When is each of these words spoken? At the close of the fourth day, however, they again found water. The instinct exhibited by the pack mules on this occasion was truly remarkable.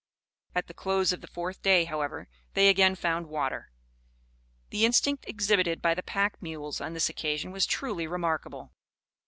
At 0.55 0.65
the 0.65 0.73
close 0.73 1.13
of 1.13 1.21
the 1.21 1.27
fourth 1.27 1.61
day, 1.61 1.83
however, 1.85 2.27
they 2.55 2.69
again 2.69 2.95
found 2.95 3.27
water. 3.29 3.69
The 4.71 4.83
instinct 4.83 5.25
exhibited 5.27 5.79
by 5.79 5.93
the 5.93 6.01
pack 6.01 6.41
mules 6.41 6.81
on 6.81 6.93
this 6.95 7.07
occasion 7.07 7.51
was 7.51 7.67
truly 7.67 8.07
remarkable. 8.07 8.71